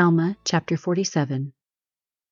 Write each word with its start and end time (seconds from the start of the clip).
Alma 0.00 0.38
chapter 0.46 0.78
47 0.78 1.52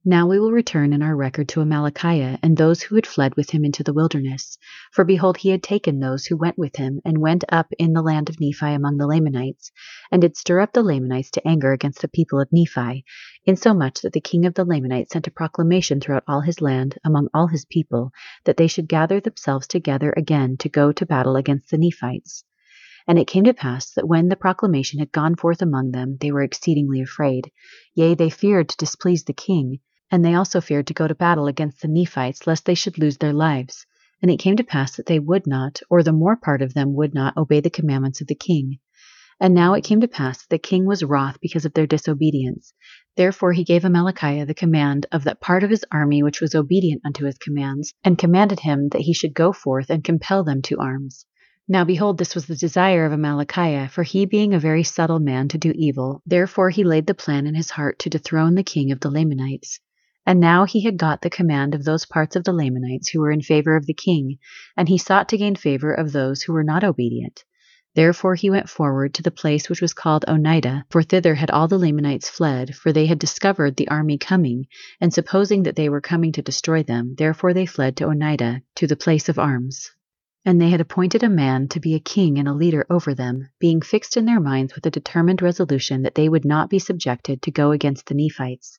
Now 0.03 0.27
we 0.27 0.41
will 0.41 0.53
return 0.53 0.95
in 0.95 1.03
our 1.03 1.15
record 1.15 1.51
to 1.51 1.61
Amalickiah 1.61 2.39
and 2.43 2.57
those 2.57 2.81
who 2.81 2.95
had 2.95 3.07
fled 3.07 3.35
with 3.37 3.51
him 3.51 3.63
into 3.63 3.85
the 3.85 3.93
wilderness. 3.93 4.57
For 4.91 5.05
behold, 5.05 5.37
he 5.37 5.51
had 5.51 5.63
taken 5.63 6.01
those 6.01 6.25
who 6.25 6.39
went 6.39 6.57
with 6.57 6.77
him, 6.77 7.03
and 7.05 7.19
went 7.19 7.45
up 7.51 7.67
in 7.79 7.93
the 7.93 8.01
land 8.01 8.31
of 8.31 8.41
Nephi 8.41 8.73
among 8.73 8.97
the 8.97 9.07
Lamanites, 9.07 9.71
and 10.11 10.23
did 10.23 10.35
stir 10.39 10.61
up 10.61 10.73
the 10.73 10.83
Lamanites 10.83 11.31
to 11.33 11.47
anger 11.47 11.73
against 11.73 12.01
the 12.01 12.09
people 12.09 12.41
of 12.41 12.49
Nephi, 12.51 13.05
insomuch 13.45 14.01
that 14.01 14.15
the 14.15 14.23
king 14.23 14.47
of 14.47 14.55
the 14.55 14.65
Lamanites 14.65 15.13
sent 15.13 15.27
a 15.27 15.31
proclamation 15.31 16.01
throughout 16.01 16.25
all 16.27 16.41
his 16.41 16.63
land, 16.63 16.97
among 17.05 17.29
all 17.35 17.49
his 17.49 17.67
people, 17.67 18.13
that 18.47 18.57
they 18.57 18.67
should 18.67 18.89
gather 18.89 19.21
themselves 19.21 19.67
together 19.67 20.15
again 20.17 20.57
to 20.57 20.71
go 20.71 20.91
to 20.91 21.05
battle 21.05 21.37
against 21.37 21.69
the 21.69 21.77
Nephites. 21.77 22.45
And 23.09 23.19
it 23.19 23.27
came 23.27 23.45
to 23.45 23.55
pass 23.55 23.91
that 23.93 24.07
when 24.07 24.29
the 24.29 24.37
proclamation 24.37 24.99
had 24.99 25.13
gone 25.13 25.35
forth 25.35 25.63
among 25.63 25.93
them, 25.93 26.19
they 26.21 26.31
were 26.31 26.43
exceedingly 26.43 27.01
afraid. 27.01 27.51
Yea, 27.95 28.15
they 28.15 28.29
feared 28.29 28.69
to 28.69 28.77
displease 28.77 29.25
the 29.25 29.33
king, 29.33 29.79
and 30.11 30.23
they 30.23 30.35
also 30.35 30.61
feared 30.61 30.87
to 30.89 30.95
go 30.95 31.09
to 31.09 31.15
battle 31.15 31.47
against 31.47 31.81
the 31.81 31.89
Nephites, 31.89 32.47
lest 32.47 32.67
they 32.67 32.75
should 32.75 32.99
lose 32.99 33.17
their 33.17 33.33
lives. 33.33 33.87
And 34.21 34.31
it 34.31 34.37
came 34.37 34.57
to 34.57 34.63
pass 34.63 34.95
that 34.97 35.07
they 35.07 35.19
would 35.19 35.47
not, 35.47 35.81
or 35.89 36.03
the 36.03 36.13
more 36.13 36.37
part 36.37 36.61
of 36.61 36.75
them 36.75 36.93
would 36.97 37.15
not, 37.15 37.35
obey 37.35 37.61
the 37.61 37.71
commandments 37.71 38.21
of 38.21 38.27
the 38.27 38.35
king. 38.35 38.79
And 39.41 39.55
now 39.55 39.73
it 39.73 39.85
came 39.85 40.03
to 40.03 40.09
pass 40.09 40.43
that 40.43 40.51
the 40.51 40.59
king 40.59 40.85
was 40.85 41.03
wroth 41.03 41.39
because 41.41 41.65
of 41.65 41.73
their 41.73 41.87
disobedience. 41.87 42.75
Therefore 43.17 43.53
he 43.53 43.65
gave 43.65 43.85
Amalickiah 43.85 44.47
the 44.47 44.53
command 44.53 45.07
of 45.13 45.25
that 45.25 45.41
part 45.41 45.65
of 45.65 45.71
his 45.71 45.85
army 45.91 46.23
which 46.23 46.43
was 46.43 46.55
obedient 46.55 47.03
unto 47.07 47.25
his 47.25 47.39
commands, 47.39 47.95
and 48.05 48.19
commanded 48.19 48.61
him 48.61 48.89
that 48.91 49.01
he 49.03 49.15
should 49.15 49.33
go 49.33 49.53
forth 49.53 49.89
and 49.89 50.05
compel 50.05 50.45
them 50.45 50.61
to 50.63 50.79
arms. 50.79 51.25
Now 51.71 51.85
behold, 51.85 52.17
this 52.17 52.35
was 52.35 52.47
the 52.47 52.57
desire 52.57 53.05
of 53.05 53.13
Amalickiah, 53.13 53.91
for 53.91 54.03
he 54.03 54.25
being 54.25 54.55
a 54.55 54.59
very 54.59 54.83
subtle 54.83 55.19
man 55.19 55.49
to 55.49 55.59
do 55.59 55.71
evil, 55.75 56.23
therefore 56.25 56.71
he 56.71 56.83
laid 56.83 57.07
the 57.07 57.13
plan 57.13 57.47
in 57.47 57.55
his 57.55 57.69
heart 57.73 57.99
to 57.99 58.09
dethrone 58.09 58.55
the 58.55 58.63
king 58.63 58.91
of 58.91 59.01
the 59.01 59.11
Lamanites. 59.11 59.79
And 60.25 60.41
now 60.41 60.65
he 60.65 60.81
had 60.85 60.97
got 60.97 61.21
the 61.21 61.29
command 61.29 61.75
of 61.75 61.85
those 61.85 62.07
parts 62.07 62.37
of 62.37 62.45
the 62.45 62.55
Lamanites 62.55 63.11
who 63.11 63.21
were 63.21 63.31
in 63.31 63.43
favor 63.43 63.77
of 63.77 63.85
the 63.85 63.93
king, 63.93 64.39
and 64.79 64.89
he 64.89 64.97
sought 64.97 65.29
to 65.29 65.37
gain 65.37 65.57
favor 65.57 65.93
of 65.93 66.13
those 66.13 66.41
who 66.41 66.55
were 66.55 66.65
not 66.65 66.85
obedient. 66.85 67.45
Therefore 67.95 68.35
he 68.35 68.49
went 68.49 68.71
forward 68.71 69.13
to 69.15 69.23
the 69.23 69.31
place 69.31 69.69
which 69.69 69.83
was 69.83 69.93
called 69.93 70.25
Onidah, 70.27 70.85
for 70.89 71.03
thither 71.03 71.35
had 71.35 71.51
all 71.51 71.69
the 71.69 71.77
Lamanites 71.77 72.31
fled, 72.31 72.77
for 72.77 72.95
they 72.95 73.05
had 73.05 73.19
discovered 73.19 73.77
the 73.77 73.89
army 73.89 74.17
coming, 74.17 74.69
and 75.03 75.13
supposing 75.13 75.65
that 75.65 75.77
they 75.77 75.91
were 75.91 76.01
coming 76.01 76.33
to 76.33 76.41
destroy 76.41 76.83
them, 76.83 77.15
therefore 77.19 77.53
they 77.53 77.67
fled 77.67 77.95
to 77.99 78.07
Onidah, 78.07 78.63
to 78.77 78.87
the 78.87 78.97
place 78.97 79.29
of 79.29 79.39
arms. 79.39 79.91
And 80.45 80.61
they 80.61 80.71
had 80.71 80.81
appointed 80.81 81.23
a 81.23 81.29
man 81.29 81.69
to 81.69 81.81
be 81.81 81.95
a 81.95 82.01
king 82.01 82.39
and 82.39 82.49
a 82.49 82.55
leader 82.55 82.87
over 82.89 83.15
them, 83.15 83.49
being 83.59 83.83
fixed 83.83 84.17
in 84.17 84.25
their 84.25 84.41
minds 84.41 84.75
with 84.75 84.87
a 84.87 84.91
determined 84.91 85.43
resolution 85.43 86.03
that 86.03 86.15
they 86.15 86.29
would 86.29 86.45
not 86.45 86.71
be 86.71 86.79
subjected 86.79 87.43
to 87.43 87.51
go 87.51 87.73
against 87.73 88.07
the 88.07 88.15
Nephites. 88.15 88.79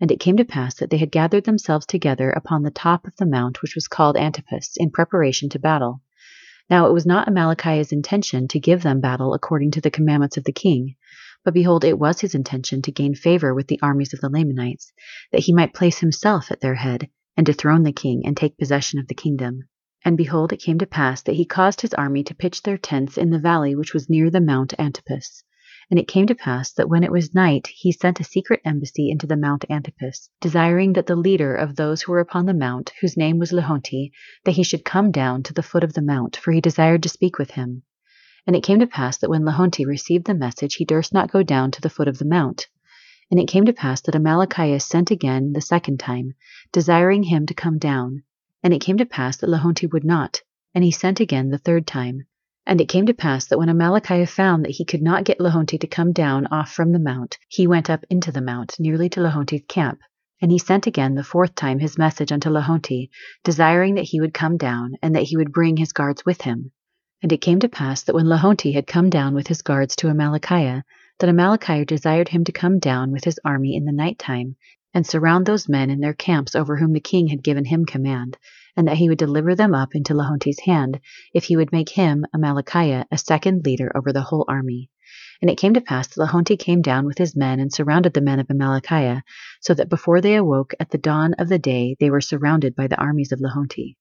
And 0.00 0.10
it 0.10 0.20
came 0.20 0.36
to 0.36 0.44
pass 0.44 0.74
that 0.74 0.90
they 0.90 0.98
had 0.98 1.10
gathered 1.10 1.44
themselves 1.44 1.86
together 1.86 2.30
upon 2.30 2.62
the 2.62 2.70
top 2.70 3.06
of 3.06 3.16
the 3.16 3.26
mount 3.26 3.62
which 3.62 3.74
was 3.74 3.88
called 3.88 4.16
Antipas, 4.16 4.76
in 4.76 4.90
preparation 4.90 5.48
to 5.50 5.58
battle. 5.58 6.02
Now 6.68 6.86
it 6.86 6.92
was 6.92 7.06
not 7.06 7.26
Amalickiah's 7.26 7.92
intention 7.92 8.46
to 8.48 8.60
give 8.60 8.82
them 8.82 9.00
battle 9.00 9.34
according 9.34 9.72
to 9.72 9.80
the 9.80 9.90
commandments 9.90 10.36
of 10.36 10.44
the 10.44 10.52
king, 10.52 10.94
but 11.44 11.54
behold, 11.54 11.84
it 11.84 11.98
was 11.98 12.20
his 12.20 12.34
intention 12.34 12.82
to 12.82 12.92
gain 12.92 13.14
favor 13.14 13.54
with 13.54 13.66
the 13.66 13.80
armies 13.82 14.12
of 14.12 14.20
the 14.20 14.28
Lamanites, 14.28 14.92
that 15.32 15.40
he 15.40 15.52
might 15.52 15.74
place 15.74 15.98
himself 15.98 16.50
at 16.50 16.60
their 16.60 16.76
head, 16.76 17.08
and 17.36 17.46
dethrone 17.46 17.82
the 17.82 17.92
king, 17.92 18.24
and 18.24 18.36
take 18.36 18.58
possession 18.58 19.00
of 19.00 19.08
the 19.08 19.14
kingdom. 19.14 19.64
And 20.04 20.16
behold, 20.16 20.52
it 20.52 20.62
came 20.62 20.78
to 20.78 20.86
pass 20.86 21.22
that 21.22 21.34
he 21.34 21.44
caused 21.44 21.82
his 21.82 21.92
army 21.94 22.22
to 22.24 22.34
pitch 22.34 22.62
their 22.62 22.78
tents 22.78 23.18
in 23.18 23.30
the 23.30 23.38
valley 23.38 23.74
which 23.74 23.92
was 23.92 24.08
near 24.08 24.30
the 24.30 24.40
mount 24.40 24.72
Antipas. 24.78 25.44
And 25.90 25.98
it 25.98 26.08
came 26.08 26.26
to 26.28 26.34
pass 26.34 26.72
that 26.72 26.88
when 26.88 27.02
it 27.02 27.10
was 27.10 27.34
night, 27.34 27.66
he 27.66 27.90
sent 27.90 28.20
a 28.20 28.24
secret 28.24 28.60
embassy 28.64 29.10
into 29.10 29.26
the 29.26 29.36
mount 29.36 29.64
Antipas, 29.68 30.30
desiring 30.40 30.92
that 30.92 31.06
the 31.06 31.16
leader 31.16 31.54
of 31.54 31.74
those 31.74 32.02
who 32.02 32.12
were 32.12 32.20
upon 32.20 32.46
the 32.46 32.54
mount, 32.54 32.92
whose 33.00 33.16
name 33.16 33.38
was 33.38 33.50
Lehonti, 33.52 34.12
that 34.44 34.52
he 34.52 34.62
should 34.62 34.84
come 34.84 35.10
down 35.10 35.42
to 35.42 35.52
the 35.52 35.62
foot 35.64 35.82
of 35.82 35.92
the 35.94 36.00
mount, 36.00 36.36
for 36.36 36.52
he 36.52 36.60
desired 36.60 37.02
to 37.02 37.08
speak 37.08 37.38
with 37.38 37.50
him. 37.50 37.82
And 38.46 38.54
it 38.54 38.62
came 38.62 38.78
to 38.78 38.86
pass 38.86 39.18
that 39.18 39.28
when 39.28 39.44
Lehonti 39.44 39.84
received 39.84 40.26
the 40.26 40.34
message, 40.34 40.76
he 40.76 40.84
durst 40.84 41.12
not 41.12 41.30
go 41.30 41.42
down 41.42 41.72
to 41.72 41.80
the 41.80 41.90
foot 41.90 42.08
of 42.08 42.18
the 42.18 42.24
mount. 42.24 42.68
And 43.30 43.38
it 43.38 43.48
came 43.48 43.66
to 43.66 43.72
pass 43.72 44.00
that 44.02 44.14
Amalickiah 44.14 44.80
sent 44.80 45.10
again 45.10 45.52
the 45.52 45.60
second 45.60 45.98
time, 46.00 46.34
desiring 46.72 47.24
him 47.24 47.46
to 47.46 47.54
come 47.54 47.78
down. 47.78 48.22
And 48.62 48.74
it 48.74 48.80
came 48.80 48.98
to 48.98 49.06
pass 49.06 49.38
that 49.38 49.48
Lehonti 49.48 49.90
would 49.90 50.04
not, 50.04 50.42
and 50.74 50.84
he 50.84 50.90
sent 50.90 51.20
again 51.20 51.50
the 51.50 51.58
third 51.58 51.86
time. 51.86 52.26
And 52.66 52.80
it 52.80 52.88
came 52.88 53.06
to 53.06 53.14
pass 53.14 53.46
that 53.46 53.58
when 53.58 53.68
Amalickiah 53.68 54.28
found 54.28 54.64
that 54.64 54.72
he 54.72 54.84
could 54.84 55.02
not 55.02 55.24
get 55.24 55.40
Lehonti 55.40 55.78
to 55.80 55.86
come 55.86 56.12
down 56.12 56.46
off 56.48 56.70
from 56.70 56.92
the 56.92 56.98
mount, 56.98 57.38
he 57.48 57.66
went 57.66 57.88
up 57.88 58.04
into 58.10 58.30
the 58.30 58.42
mount, 58.42 58.76
nearly 58.78 59.08
to 59.08 59.20
Lehonti's 59.20 59.64
camp. 59.66 60.00
And 60.42 60.52
he 60.52 60.58
sent 60.58 60.86
again 60.86 61.14
the 61.14 61.24
fourth 61.24 61.54
time 61.54 61.78
his 61.78 61.98
message 61.98 62.32
unto 62.32 62.50
Lehonti, 62.50 63.10
desiring 63.44 63.94
that 63.94 64.04
he 64.04 64.20
would 64.20 64.34
come 64.34 64.56
down, 64.56 64.96
and 65.02 65.14
that 65.16 65.24
he 65.24 65.36
would 65.36 65.52
bring 65.52 65.76
his 65.76 65.92
guards 65.92 66.24
with 66.24 66.42
him. 66.42 66.70
And 67.22 67.32
it 67.32 67.40
came 67.40 67.60
to 67.60 67.68
pass 67.68 68.02
that 68.04 68.14
when 68.14 68.26
Lehonti 68.26 68.72
had 68.72 68.86
come 68.86 69.10
down 69.10 69.34
with 69.34 69.48
his 69.48 69.62
guards 69.62 69.96
to 69.96 70.06
Amalickiah, 70.06 70.82
that 71.18 71.28
Amalickiah 71.28 71.86
desired 71.86 72.28
him 72.28 72.44
to 72.44 72.52
come 72.52 72.78
down 72.78 73.10
with 73.10 73.24
his 73.24 73.38
army 73.44 73.74
in 73.74 73.84
the 73.84 73.92
night 73.92 74.18
time, 74.18 74.56
and 74.92 75.06
surround 75.06 75.46
those 75.46 75.68
men 75.68 75.90
in 75.90 76.00
their 76.00 76.14
camps 76.14 76.54
over 76.54 76.76
whom 76.76 76.92
the 76.92 77.00
king 77.00 77.28
had 77.28 77.42
given 77.42 77.64
him 77.64 77.84
command, 77.84 78.36
and 78.76 78.88
that 78.88 78.96
he 78.96 79.08
would 79.08 79.18
deliver 79.18 79.54
them 79.54 79.74
up 79.74 79.94
into 79.94 80.14
Lehonti's 80.14 80.60
hand, 80.60 81.00
if 81.34 81.44
he 81.44 81.56
would 81.56 81.72
make 81.72 81.90
him, 81.90 82.24
Amalickiah, 82.34 83.04
a 83.10 83.18
second 83.18 83.64
leader 83.64 83.92
over 83.94 84.12
the 84.12 84.22
whole 84.22 84.44
army. 84.48 84.90
And 85.42 85.50
it 85.50 85.56
came 85.56 85.74
to 85.74 85.80
pass 85.80 86.08
that 86.08 86.20
Lehonti 86.20 86.58
came 86.58 86.82
down 86.82 87.06
with 87.06 87.18
his 87.18 87.34
men 87.34 87.60
and 87.60 87.72
surrounded 87.72 88.12
the 88.12 88.20
men 88.20 88.40
of 88.40 88.48
Amalickiah, 88.48 89.22
so 89.60 89.74
that 89.74 89.88
before 89.88 90.20
they 90.20 90.34
awoke 90.34 90.74
at 90.78 90.90
the 90.90 90.98
dawn 90.98 91.34
of 91.34 91.48
the 91.48 91.58
day 91.58 91.96
they 91.98 92.10
were 92.10 92.20
surrounded 92.20 92.74
by 92.74 92.86
the 92.86 93.00
armies 93.00 93.32
of 93.32 93.40
Lehonti. 93.40 93.96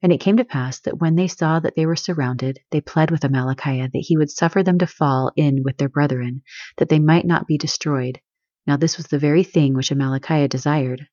And 0.00 0.12
it 0.12 0.20
came 0.20 0.36
to 0.36 0.44
pass 0.44 0.78
that 0.80 1.00
when 1.00 1.16
they 1.16 1.26
saw 1.26 1.58
that 1.58 1.74
they 1.74 1.84
were 1.84 1.96
surrounded, 1.96 2.60
they 2.70 2.80
pled 2.80 3.10
with 3.10 3.22
Amalickiah 3.22 3.90
that 3.90 4.04
he 4.06 4.16
would 4.16 4.30
suffer 4.30 4.62
them 4.62 4.78
to 4.78 4.86
fall 4.86 5.32
in 5.34 5.64
with 5.64 5.78
their 5.78 5.88
brethren, 5.88 6.42
that 6.76 6.88
they 6.88 7.00
might 7.00 7.26
not 7.26 7.48
be 7.48 7.58
destroyed. 7.58 8.20
Now 8.68 8.76
this 8.76 8.98
was 8.98 9.06
the 9.06 9.18
very 9.18 9.44
thing 9.44 9.72
which 9.72 9.88
Amalickiah 9.88 10.46
desired. 10.46 11.08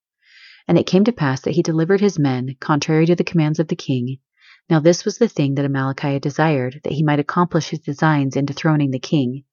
And 0.67 0.77
it 0.77 0.85
came 0.85 1.05
to 1.05 1.13
pass 1.13 1.39
that 1.39 1.55
he 1.55 1.63
delivered 1.63 2.01
his 2.01 2.19
men, 2.19 2.57
contrary 2.59 3.05
to 3.05 3.15
the 3.15 3.23
commands 3.23 3.59
of 3.59 3.69
the 3.69 3.77
king. 3.77 4.17
Now 4.69 4.81
this 4.81 5.05
was 5.05 5.19
the 5.19 5.29
thing 5.29 5.55
that 5.55 5.65
Amalickiah 5.65 6.19
desired, 6.19 6.81
that 6.83 6.91
he 6.91 7.01
might 7.01 7.21
accomplish 7.21 7.69
his 7.69 7.79
designs 7.79 8.35
in 8.35 8.45
dethroning 8.45 8.91
the 8.91 8.99
king. 8.99 9.45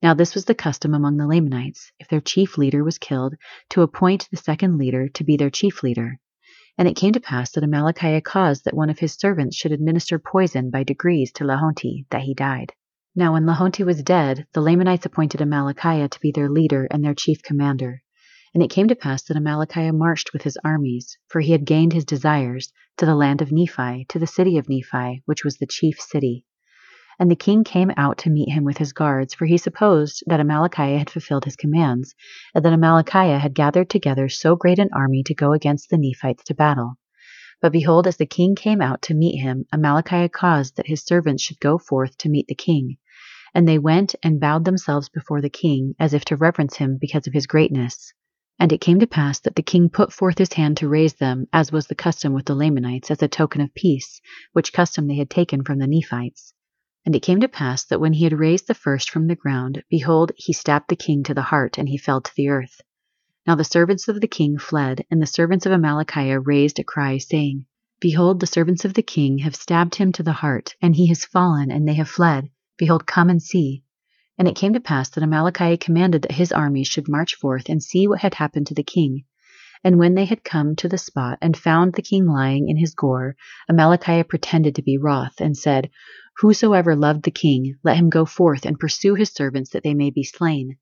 Now 0.00 0.14
this 0.14 0.36
was 0.36 0.44
the 0.44 0.54
custom 0.54 0.94
among 0.94 1.16
the 1.16 1.26
Lamanites, 1.26 1.90
if 1.98 2.06
their 2.06 2.20
chief 2.20 2.58
leader 2.58 2.84
was 2.84 2.98
killed, 2.98 3.34
to 3.70 3.82
appoint 3.82 4.28
the 4.30 4.36
second 4.36 4.78
leader 4.78 5.08
to 5.08 5.24
be 5.24 5.36
their 5.36 5.50
chief 5.50 5.82
leader. 5.82 6.20
And 6.78 6.86
it 6.86 6.94
came 6.94 7.12
to 7.14 7.20
pass 7.20 7.50
that 7.50 7.64
Amalickiah 7.64 8.22
caused 8.22 8.66
that 8.66 8.76
one 8.76 8.88
of 8.88 9.00
his 9.00 9.14
servants 9.14 9.56
should 9.56 9.72
administer 9.72 10.20
poison 10.20 10.70
by 10.70 10.84
degrees 10.84 11.32
to 11.32 11.44
Lehonti, 11.44 12.06
that 12.10 12.22
he 12.22 12.34
died. 12.34 12.72
Now 13.14 13.34
when 13.34 13.44
Lehonti 13.44 13.84
was 13.84 14.02
dead, 14.02 14.46
the 14.54 14.62
Lamanites 14.62 15.04
appointed 15.04 15.42
Amalickiah 15.42 16.08
to 16.08 16.20
be 16.20 16.32
their 16.32 16.48
leader 16.48 16.88
and 16.90 17.04
their 17.04 17.12
chief 17.12 17.42
commander. 17.42 18.02
And 18.54 18.62
it 18.62 18.70
came 18.70 18.88
to 18.88 18.94
pass 18.94 19.22
that 19.24 19.36
Amalickiah 19.36 19.92
marched 19.94 20.32
with 20.32 20.44
his 20.44 20.56
armies, 20.64 21.18
for 21.28 21.40
he 21.40 21.52
had 21.52 21.66
gained 21.66 21.92
his 21.92 22.06
desires, 22.06 22.72
to 22.96 23.04
the 23.04 23.14
land 23.14 23.42
of 23.42 23.52
Nephi, 23.52 24.06
to 24.08 24.18
the 24.18 24.26
city 24.26 24.56
of 24.56 24.70
Nephi, 24.70 25.22
which 25.26 25.44
was 25.44 25.58
the 25.58 25.66
chief 25.66 26.00
city. 26.00 26.46
And 27.20 27.30
the 27.30 27.36
king 27.36 27.64
came 27.64 27.92
out 27.98 28.16
to 28.18 28.30
meet 28.30 28.48
him 28.48 28.64
with 28.64 28.78
his 28.78 28.94
guards, 28.94 29.34
for 29.34 29.44
he 29.44 29.58
supposed 29.58 30.24
that 30.26 30.40
Amalickiah 30.40 30.96
had 30.96 31.10
fulfilled 31.10 31.44
his 31.44 31.54
commands, 31.54 32.14
and 32.54 32.64
that 32.64 32.72
Amalickiah 32.72 33.40
had 33.40 33.52
gathered 33.52 33.90
together 33.90 34.30
so 34.30 34.56
great 34.56 34.78
an 34.78 34.88
army 34.90 35.22
to 35.24 35.34
go 35.34 35.52
against 35.52 35.90
the 35.90 35.98
Nephites 35.98 36.44
to 36.44 36.54
battle. 36.54 36.96
But 37.60 37.72
behold, 37.72 38.06
as 38.06 38.16
the 38.16 38.26
king 38.26 38.54
came 38.54 38.80
out 38.80 39.02
to 39.02 39.14
meet 39.14 39.38
him, 39.38 39.66
Amalickiah 39.70 40.32
caused 40.32 40.76
that 40.76 40.88
his 40.88 41.04
servants 41.04 41.42
should 41.42 41.60
go 41.60 41.76
forth 41.76 42.16
to 42.18 42.30
meet 42.30 42.48
the 42.48 42.54
king. 42.54 42.96
And 43.54 43.68
they 43.68 43.78
went 43.78 44.14
and 44.22 44.40
bowed 44.40 44.64
themselves 44.64 45.08
before 45.08 45.40
the 45.40 45.50
king, 45.50 45.94
as 45.98 46.14
if 46.14 46.24
to 46.26 46.36
reverence 46.36 46.76
him 46.76 46.96
because 46.98 47.26
of 47.26 47.32
his 47.32 47.46
greatness. 47.46 48.12
And 48.58 48.72
it 48.72 48.80
came 48.80 49.00
to 49.00 49.06
pass 49.06 49.40
that 49.40 49.56
the 49.56 49.62
king 49.62 49.90
put 49.90 50.12
forth 50.12 50.38
his 50.38 50.52
hand 50.52 50.76
to 50.76 50.88
raise 50.88 51.14
them, 51.14 51.46
as 51.52 51.72
was 51.72 51.86
the 51.86 51.94
custom 51.94 52.32
with 52.32 52.46
the 52.46 52.54
Lamanites, 52.54 53.10
as 53.10 53.22
a 53.22 53.28
token 53.28 53.60
of 53.60 53.74
peace, 53.74 54.20
which 54.52 54.72
custom 54.72 55.06
they 55.06 55.16
had 55.16 55.30
taken 55.30 55.64
from 55.64 55.78
the 55.78 55.86
Nephites. 55.86 56.54
And 57.04 57.16
it 57.16 57.20
came 57.20 57.40
to 57.40 57.48
pass 57.48 57.84
that 57.86 58.00
when 58.00 58.12
he 58.12 58.24
had 58.24 58.38
raised 58.38 58.68
the 58.68 58.74
first 58.74 59.10
from 59.10 59.26
the 59.26 59.34
ground, 59.34 59.82
behold, 59.90 60.32
he 60.36 60.52
stabbed 60.52 60.88
the 60.88 60.96
king 60.96 61.22
to 61.24 61.34
the 61.34 61.42
heart, 61.42 61.76
and 61.76 61.88
he 61.88 61.98
fell 61.98 62.20
to 62.20 62.34
the 62.36 62.48
earth. 62.48 62.80
Now 63.46 63.56
the 63.56 63.64
servants 63.64 64.06
of 64.06 64.20
the 64.20 64.28
king 64.28 64.56
fled, 64.56 65.04
and 65.10 65.20
the 65.20 65.26
servants 65.26 65.66
of 65.66 65.72
Amalickiah 65.72 66.40
raised 66.46 66.78
a 66.78 66.84
cry, 66.84 67.18
saying, 67.18 67.66
Behold, 68.00 68.38
the 68.38 68.46
servants 68.46 68.84
of 68.84 68.94
the 68.94 69.02
king 69.02 69.38
have 69.38 69.56
stabbed 69.56 69.96
him 69.96 70.12
to 70.12 70.22
the 70.22 70.32
heart, 70.32 70.76
and 70.80 70.94
he 70.94 71.08
has 71.08 71.24
fallen, 71.24 71.70
and 71.70 71.88
they 71.88 71.94
have 71.94 72.08
fled. 72.08 72.50
Behold, 72.78 73.06
come 73.06 73.28
and 73.28 73.42
see. 73.42 73.84
And 74.38 74.48
it 74.48 74.56
came 74.56 74.72
to 74.72 74.80
pass 74.80 75.10
that 75.10 75.22
Amalickiah 75.22 75.78
commanded 75.78 76.22
that 76.22 76.32
his 76.32 76.52
armies 76.52 76.88
should 76.88 77.08
march 77.08 77.34
forth 77.34 77.68
and 77.68 77.82
see 77.82 78.06
what 78.06 78.20
had 78.20 78.34
happened 78.34 78.66
to 78.68 78.74
the 78.74 78.82
king. 78.82 79.24
And 79.84 79.98
when 79.98 80.14
they 80.14 80.24
had 80.24 80.44
come 80.44 80.76
to 80.76 80.88
the 80.88 80.96
spot 80.96 81.38
and 81.42 81.56
found 81.56 81.94
the 81.94 82.02
king 82.02 82.24
lying 82.24 82.68
in 82.68 82.76
his 82.76 82.94
gore, 82.94 83.36
Amalickiah 83.70 84.28
pretended 84.28 84.76
to 84.76 84.82
be 84.82 84.96
wroth, 84.96 85.40
and 85.40 85.56
said, 85.56 85.90
Whosoever 86.38 86.96
loved 86.96 87.24
the 87.24 87.30
king, 87.30 87.76
let 87.82 87.96
him 87.96 88.08
go 88.08 88.24
forth 88.24 88.64
and 88.64 88.78
pursue 88.78 89.14
his 89.14 89.30
servants 89.30 89.70
that 89.70 89.82
they 89.82 89.94
may 89.94 90.10
be 90.10 90.24
slain. 90.24 90.76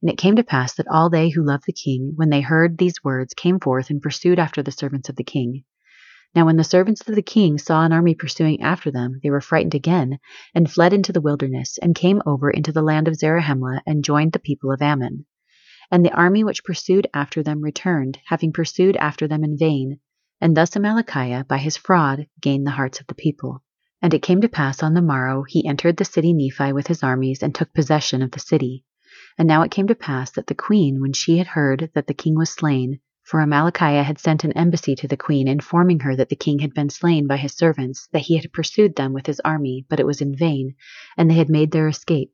And 0.00 0.10
it 0.10 0.18
came 0.18 0.36
to 0.36 0.44
pass 0.44 0.74
that 0.74 0.86
all 0.88 1.10
they 1.10 1.30
who 1.30 1.44
loved 1.44 1.64
the 1.66 1.72
king, 1.72 2.12
when 2.14 2.30
they 2.30 2.40
heard 2.40 2.78
these 2.78 3.02
words, 3.02 3.34
came 3.34 3.58
forth 3.58 3.90
and 3.90 4.00
pursued 4.00 4.38
after 4.38 4.62
the 4.62 4.70
servants 4.70 5.08
of 5.08 5.16
the 5.16 5.24
king. 5.24 5.64
Now 6.34 6.44
when 6.44 6.56
the 6.56 6.64
servants 6.64 7.00
of 7.08 7.14
the 7.14 7.22
king 7.22 7.58
saw 7.58 7.84
an 7.84 7.92
army 7.92 8.14
pursuing 8.14 8.62
after 8.62 8.90
them, 8.90 9.18
they 9.22 9.30
were 9.30 9.40
frightened 9.40 9.74
again, 9.74 10.18
and 10.54 10.70
fled 10.70 10.92
into 10.92 11.12
the 11.12 11.22
wilderness, 11.22 11.78
and 11.78 11.94
came 11.94 12.22
over 12.26 12.50
into 12.50 12.70
the 12.70 12.82
land 12.82 13.08
of 13.08 13.16
Zarahemla, 13.16 13.82
and 13.86 14.04
joined 14.04 14.32
the 14.32 14.38
people 14.38 14.70
of 14.70 14.82
Ammon. 14.82 15.24
And 15.90 16.04
the 16.04 16.12
army 16.12 16.44
which 16.44 16.64
pursued 16.64 17.06
after 17.14 17.42
them 17.42 17.62
returned, 17.62 18.18
having 18.26 18.52
pursued 18.52 18.94
after 18.96 19.26
them 19.26 19.42
in 19.42 19.56
vain. 19.56 20.00
And 20.40 20.54
thus 20.54 20.76
Amalickiah, 20.76 21.48
by 21.48 21.58
his 21.58 21.78
fraud, 21.78 22.26
gained 22.40 22.66
the 22.66 22.72
hearts 22.72 23.00
of 23.00 23.06
the 23.06 23.14
people. 23.14 23.64
And 24.02 24.12
it 24.12 24.22
came 24.22 24.42
to 24.42 24.48
pass 24.48 24.82
on 24.82 24.92
the 24.92 25.02
morrow 25.02 25.44
he 25.48 25.66
entered 25.66 25.96
the 25.96 26.04
city 26.04 26.34
Nephi 26.34 26.74
with 26.74 26.88
his 26.88 27.02
armies, 27.02 27.42
and 27.42 27.54
took 27.54 27.72
possession 27.72 28.20
of 28.20 28.32
the 28.32 28.38
city. 28.38 28.84
And 29.38 29.48
now 29.48 29.62
it 29.62 29.70
came 29.70 29.86
to 29.86 29.94
pass 29.94 30.30
that 30.32 30.46
the 30.46 30.54
queen, 30.54 31.00
when 31.00 31.14
she 31.14 31.38
had 31.38 31.48
heard 31.48 31.90
that 31.94 32.06
the 32.06 32.14
king 32.14 32.36
was 32.36 32.50
slain, 32.50 33.00
for 33.28 33.40
Amalickiah 33.40 34.04
had 34.04 34.18
sent 34.18 34.42
an 34.42 34.52
embassy 34.52 34.94
to 34.96 35.06
the 35.06 35.16
queen, 35.16 35.48
informing 35.48 36.00
her 36.00 36.16
that 36.16 36.30
the 36.30 36.34
king 36.34 36.60
had 36.60 36.72
been 36.72 36.88
slain 36.88 37.26
by 37.26 37.36
his 37.36 37.52
servants, 37.52 38.08
that 38.12 38.22
he 38.22 38.38
had 38.38 38.50
pursued 38.54 38.96
them 38.96 39.12
with 39.12 39.26
his 39.26 39.38
army, 39.40 39.84
but 39.90 40.00
it 40.00 40.06
was 40.06 40.22
in 40.22 40.34
vain, 40.34 40.74
and 41.14 41.30
they 41.30 41.34
had 41.34 41.50
made 41.50 41.70
their 41.70 41.88
escape. 41.88 42.32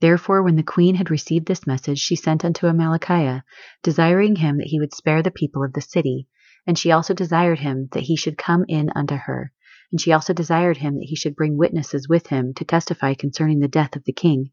Therefore, 0.00 0.42
when 0.42 0.56
the 0.56 0.62
queen 0.62 0.94
had 0.94 1.10
received 1.10 1.44
this 1.44 1.66
message, 1.66 1.98
she 1.98 2.16
sent 2.16 2.46
unto 2.46 2.66
Amalickiah, 2.66 3.42
desiring 3.82 4.36
him 4.36 4.56
that 4.56 4.68
he 4.68 4.80
would 4.80 4.94
spare 4.94 5.22
the 5.22 5.30
people 5.30 5.62
of 5.62 5.74
the 5.74 5.82
city. 5.82 6.28
And 6.66 6.78
she 6.78 6.90
also 6.90 7.12
desired 7.12 7.58
him 7.58 7.90
that 7.92 8.04
he 8.04 8.16
should 8.16 8.38
come 8.38 8.64
in 8.68 8.90
unto 8.96 9.16
her. 9.16 9.52
And 9.90 10.00
she 10.00 10.12
also 10.12 10.32
desired 10.32 10.78
him 10.78 10.94
that 10.94 11.08
he 11.08 11.14
should 11.14 11.36
bring 11.36 11.58
witnesses 11.58 12.08
with 12.08 12.28
him 12.28 12.54
to 12.54 12.64
testify 12.64 13.12
concerning 13.12 13.58
the 13.58 13.68
death 13.68 13.96
of 13.96 14.04
the 14.04 14.14
king. 14.14 14.50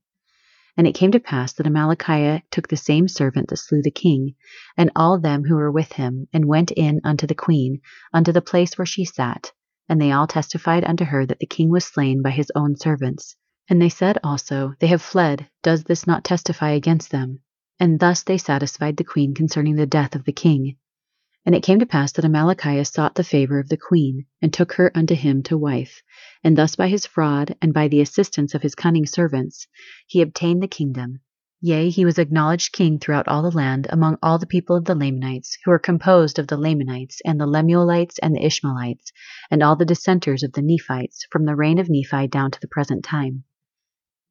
And 0.80 0.88
it 0.88 0.96
came 0.96 1.12
to 1.12 1.20
pass 1.20 1.52
that 1.52 1.66
Amalickiah 1.66 2.42
took 2.52 2.70
the 2.70 2.78
same 2.78 3.10
servant 3.10 3.50
that 3.50 3.58
slew 3.58 3.82
the 3.82 3.92
king, 3.92 4.36
and 4.78 4.90
all 4.96 5.20
them 5.20 5.44
who 5.44 5.56
were 5.56 5.70
with 5.70 5.92
him, 5.92 6.30
and 6.32 6.46
went 6.46 6.72
in 6.72 7.02
unto 7.04 7.28
the 7.28 7.36
queen, 7.36 7.82
unto 8.14 8.32
the 8.32 8.42
place 8.42 8.78
where 8.78 8.86
she 8.86 9.04
sat. 9.04 9.52
And 9.90 10.00
they 10.00 10.14
all 10.14 10.26
testified 10.26 10.86
unto 10.86 11.04
her 11.04 11.26
that 11.26 11.40
the 11.40 11.46
king 11.46 11.70
was 11.70 11.84
slain 11.84 12.22
by 12.22 12.30
his 12.30 12.50
own 12.56 12.78
servants. 12.78 13.36
And 13.68 13.82
they 13.82 13.90
said 13.90 14.20
also, 14.24 14.74
They 14.80 14.88
have 14.88 15.02
fled, 15.02 15.50
does 15.64 15.84
this 15.84 16.08
not 16.08 16.24
testify 16.24 16.70
against 16.70 17.12
them? 17.12 17.42
And 17.78 18.00
thus 18.00 18.24
they 18.24 18.38
satisfied 18.38 18.96
the 18.96 19.04
queen 19.04 19.34
concerning 19.34 19.76
the 19.76 19.86
death 19.86 20.16
of 20.16 20.24
the 20.24 20.32
king. 20.32 20.78
And 21.46 21.56
it 21.56 21.64
came 21.64 21.80
to 21.80 21.86
pass 21.86 22.12
that 22.12 22.26
Amalickiah 22.26 22.86
sought 22.86 23.16
the 23.16 23.24
favor 23.24 23.60
of 23.60 23.70
the 23.70 23.78
queen, 23.78 24.26
and 24.42 24.54
took 24.54 24.74
her 24.74 24.92
unto 24.94 25.16
him 25.16 25.42
to 25.44 25.58
wife. 25.58 26.02
And 26.44 26.58
thus 26.58 26.76
by 26.76 26.90
his 26.90 27.06
fraud, 27.06 27.56
and 27.62 27.74
by 27.74 27.88
the 27.88 28.02
assistance 28.02 28.54
of 28.54 28.62
his 28.62 28.76
cunning 28.76 29.06
servants, 29.06 29.66
he 30.06 30.22
obtained 30.22 30.62
the 30.62 30.68
kingdom. 30.68 31.22
Yea, 31.62 31.90
he 31.90 32.06
was 32.06 32.18
acknowledged 32.18 32.72
king 32.72 33.00
throughout 33.00 33.28
all 33.28 33.42
the 33.42 33.52
land, 33.52 33.88
among 33.90 34.18
all 34.24 34.38
the 34.38 34.46
people 34.46 34.78
of 34.78 34.86
the 34.86 34.96
Lamanites, 34.96 35.58
who 35.66 35.72
were 35.72 35.80
composed 35.80 36.40
of 36.40 36.48
the 36.48 36.58
Lamanites, 36.58 37.22
and 37.26 37.40
the 37.40 37.48
Lemuelites, 37.48 38.18
and 38.20 38.34
the 38.34 38.46
Ishmaelites, 38.46 39.12
and 39.52 39.62
all 39.62 39.76
the 39.76 39.86
dissenters 39.86 40.42
of 40.42 40.54
the 40.54 40.62
Nephites, 40.62 41.26
from 41.32 41.46
the 41.46 41.56
reign 41.56 41.78
of 41.78 41.90
Nephi 41.90 42.28
down 42.28 42.52
to 42.52 42.60
the 42.62 42.68
present 42.68 43.04
time. 43.04 43.44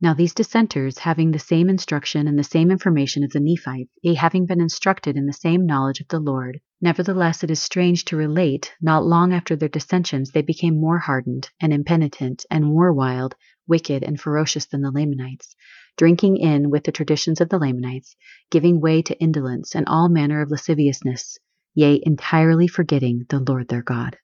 Now 0.01 0.15
these 0.15 0.33
dissenters, 0.33 0.99
having 0.99 1.33
the 1.33 1.41
same 1.41 1.69
instruction 1.69 2.29
and 2.29 2.39
the 2.39 2.45
same 2.45 2.71
information 2.71 3.25
of 3.25 3.33
the 3.33 3.41
Nephites, 3.41 3.91
yea, 4.01 4.15
having 4.15 4.47
been 4.47 4.61
instructed 4.61 5.17
in 5.17 5.27
the 5.27 5.33
same 5.33 5.67
knowledge 5.67 6.01
of 6.01 6.07
the 6.07 6.21
Lord, 6.21 6.61
nevertheless 6.81 7.43
it 7.43 7.51
is 7.51 7.61
strange 7.61 8.05
to 8.05 8.17
relate, 8.17 8.73
not 8.81 9.05
long 9.05 9.33
after 9.33 9.57
their 9.57 9.69
dissensions 9.69 10.31
they 10.31 10.43
became 10.43 10.81
more 10.81 11.01
hardened, 11.01 11.51
and 11.61 11.73
impenitent, 11.73 12.47
and 12.49 12.65
more 12.65 12.93
wild, 12.93 13.35
wicked, 13.67 14.05
and 14.05 14.21
ferocious 14.21 14.67
than 14.67 14.83
the 14.83 14.93
Lamanites, 14.93 15.57
drinking 15.97 16.37
in 16.37 16.71
with 16.71 16.85
the 16.85 16.93
traditions 16.93 17.41
of 17.41 17.49
the 17.49 17.59
Lamanites, 17.59 18.15
giving 18.53 18.81
way 18.81 19.03
to 19.03 19.19
indolence 19.19 19.75
and 19.75 19.85
all 19.89 20.09
manner 20.09 20.41
of 20.43 20.51
lasciviousness, 20.53 21.39
yea, 21.75 22.01
entirely 22.05 22.69
forgetting 22.69 23.27
the 23.31 23.41
Lord 23.41 23.67
their 23.67 23.83
God. 23.83 24.17